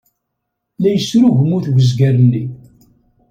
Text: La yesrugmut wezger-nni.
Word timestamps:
La 0.81 0.89
yesrugmut 0.93 1.65
wezger-nni. 1.73 2.43